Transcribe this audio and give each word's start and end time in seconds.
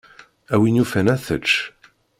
A 0.53 0.55
win 0.59 0.77
yufan 0.79 1.11
ad 1.13 1.21
tečč. 1.25 1.49